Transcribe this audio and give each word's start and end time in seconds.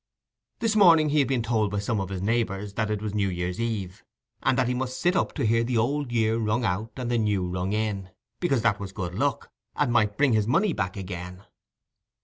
This 0.61 0.75
morning 0.75 1.09
he 1.09 1.19
had 1.19 1.27
been 1.27 1.43
told 1.43 1.69
by 1.69 1.77
some 1.77 1.99
of 1.99 2.09
his 2.09 2.23
neighbours 2.23 2.73
that 2.73 2.89
it 2.89 3.03
was 3.03 3.13
New 3.13 3.29
Year's 3.29 3.61
Eve, 3.61 4.03
and 4.41 4.57
that 4.57 4.67
he 4.67 4.73
must 4.73 4.99
sit 4.99 5.15
up 5.15 5.37
and 5.37 5.47
hear 5.47 5.63
the 5.63 5.77
old 5.77 6.11
year 6.11 6.39
rung 6.39 6.65
out 6.65 6.93
and 6.95 7.11
the 7.11 7.19
new 7.19 7.47
rung 7.47 7.71
in, 7.71 8.09
because 8.39 8.63
that 8.63 8.79
was 8.79 8.93
good 8.93 9.13
luck, 9.13 9.51
and 9.75 9.93
might 9.93 10.17
bring 10.17 10.33
his 10.33 10.47
money 10.47 10.73
back 10.73 10.97
again. 10.97 11.43